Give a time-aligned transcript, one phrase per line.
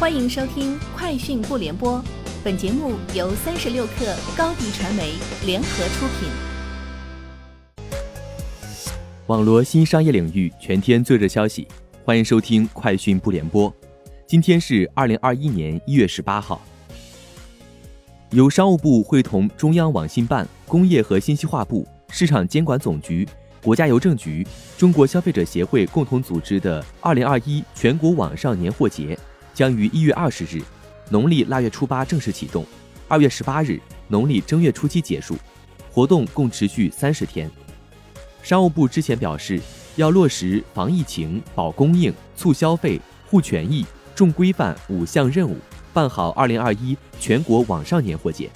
[0.00, 1.98] 欢迎收听《快讯不联播》，
[2.42, 5.12] 本节目由三十六克高低传媒
[5.44, 6.30] 联合出品。
[9.26, 11.68] 网罗新商业领域全天最热消息，
[12.02, 13.70] 欢迎收听《快讯不联播》。
[14.26, 16.62] 今天是二零二一年一月十八号。
[18.30, 23.28] 由商务部会同中央网信办、工业和信息化部、市场监管总局、
[23.62, 24.46] 国家邮政局、
[24.78, 29.18] 中国消费者协会共同组织的二零二一全国网上年货节。
[29.54, 30.62] 将于一月二十日，
[31.08, 32.64] 农历腊月初八正式启动，
[33.08, 35.36] 二月十八日，农历正月初七结束。
[35.92, 37.50] 活动共持续三十天。
[38.42, 39.60] 商务部之前表示，
[39.96, 45.56] 要落实防疫情、保供应、促消费、护权益、重规范五项任务，
[45.92, 48.48] 办好二零二一全国网上年货节。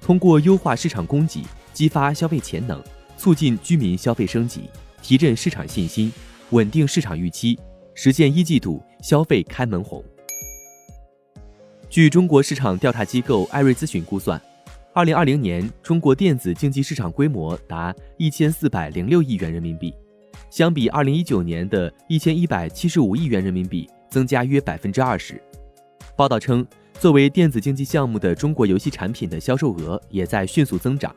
[0.00, 2.82] 通过优化市场供给，激发消费潜能，
[3.16, 4.62] 促进居民消费升级，
[5.00, 6.12] 提振市场信心，
[6.50, 7.56] 稳定市场预期，
[7.94, 10.04] 实现一季度消费开门红。
[11.90, 14.40] 据中国市场调查机构艾瑞咨询估算，
[14.94, 19.92] 二零二零年中国电子竞技市场规模达一千四百零六亿元人民币，
[20.50, 25.42] 相比二零一九年的一千一百七十五亿元人民币，增加约百分之二十。
[26.14, 26.64] 报道称，
[27.00, 31.12] 作为电子竞技项目的中国游戏产品的销售额也在迅速增长。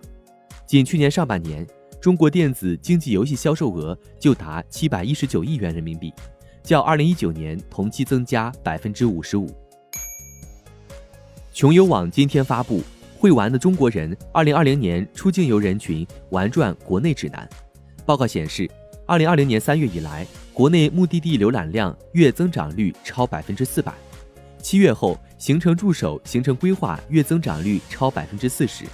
[0.65, 1.67] 仅去年上半年，
[2.01, 6.11] 中国电子竞技游戏销售额就达七百一十九亿元人民币，
[6.63, 9.47] 较二零一九年同期增加百分之五十五。
[11.53, 12.79] 穷游网今天发布
[13.19, 17.47] 《会玩的中国人2020年出境游人群玩转国内指南》。
[18.07, 18.67] 报告显示
[19.05, 23.93] ，2020年3月以来，国内目的地浏览量月增长率超百分之四百。
[24.63, 28.85] 七月后，行程助手行程规划月增长率超百分之四十，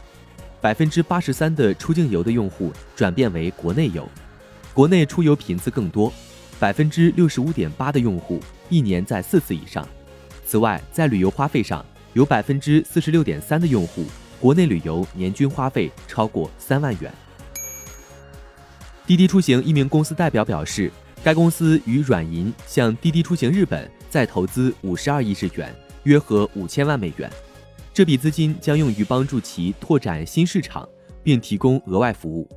[0.59, 4.05] 百分之八十三的出境游的用户转变为国内游，
[4.73, 6.11] 国内出游频次更多，
[6.59, 9.87] 百分之六十五点八的用户一年在四次以上。
[10.45, 14.05] 此外，在旅游花费上，有百分之四十六点三的用户，
[14.39, 17.13] 国内旅游年均花费超过三万元。
[19.05, 20.91] 滴滴出行一名公司代表表示，
[21.23, 25.73] 该公司与软银向滴滴出行日本再投资五十二亿日元，
[26.03, 27.29] 约合五千万美元。
[27.93, 30.87] 这笔资金将用于帮助其拓展新市场，
[31.23, 32.47] 并提供额外服务。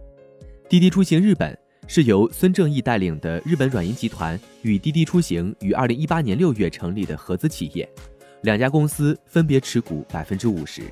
[0.69, 7.89] 滴滴出行日本是由孙正义带领的日本软银集团与滴滴出行于二零一八年六月成立的合资企业。
[8.43, 10.83] 两家公司分别持股百分之五十。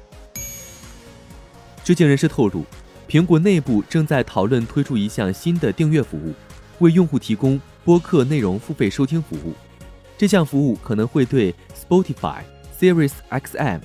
[1.82, 2.64] 知情人士透露，
[3.08, 6.32] 苹果内部正在讨论推出一项新的订阅服务，
[6.78, 9.52] 为用户提供播客内容付费收听服务。
[10.16, 12.42] 这项服务可能会对 Spotify、
[12.78, 13.80] Sirius XM、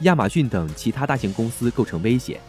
[0.00, 2.40] 亚马逊等其他大型公司构成威胁。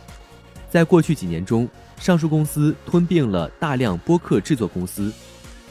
[0.69, 5.11] 在过去几年中，上述公司吞并了大量播客制作公司，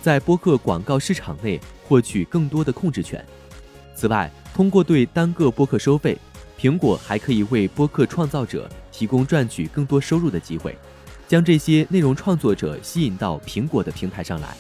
[0.03, 3.25] 在播客广告市场内获取更多的控制权。
[3.95, 6.19] 此外，通过对单个播客收费，
[6.59, 10.77] 苹果还可以为播客创造者提供赚取更多收入的机会，
[11.29, 14.57] 将这些内容创作者吸引到苹果的平台上来。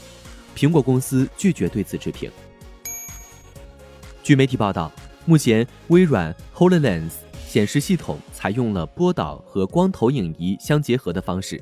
[0.55, 2.31] 苹果公司拒绝对此置评。
[4.23, 4.93] 据媒体报道，
[5.25, 7.15] 目前微软 Hololens
[7.49, 11.61] 显示系统采用了波导和光投影仪相结合的方式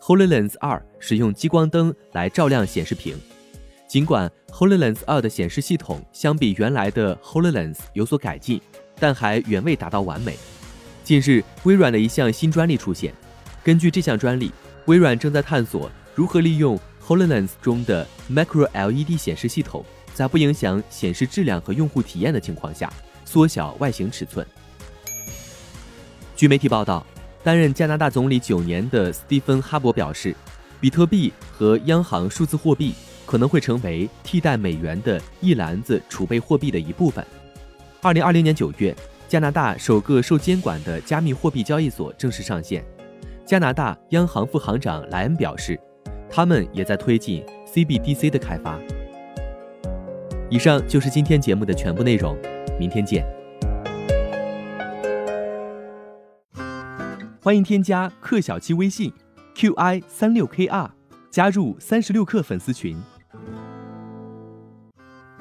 [0.00, 3.14] ，Hololens 二使用激光灯来照亮显示屏。
[3.88, 8.60] 尽管 Hololens 2的显示系统相比原来的 Hololens 有所改进，
[9.00, 10.36] 但还远未达到完美。
[11.02, 13.14] 近日，微软的一项新专利出现。
[13.64, 14.52] 根据这项专利，
[14.84, 19.82] 微软正在探索如何利用 Hololens 中的 Micro LED 显示系统，
[20.12, 22.92] 在不影响显示质量和用户体验的情况下，
[23.24, 24.46] 缩小外形尺寸。
[26.36, 27.06] 据媒体报道，
[27.42, 30.36] 担任加拿大总理九年的斯蒂芬·哈伯表示，
[30.78, 32.92] 比特币和央行数字货币。
[33.28, 37.22] 可能会成为替代美元的一篮子储备货币的一部分。
[38.00, 38.96] 二零二零年九月，
[39.28, 42.82] 加拿大首个受监管的加密货币交易所正式上线。
[43.44, 45.78] 加拿大央行副行长莱恩表示，
[46.30, 48.78] 他们也在推进 CBDC 的开发。
[50.48, 52.34] 以上就是今天节目的全部内容，
[52.80, 53.26] 明天见。
[57.42, 59.12] 欢迎添加克小七微信
[59.54, 60.88] ，qi 三六 kr，
[61.30, 62.96] 加入三十六氪粉丝群。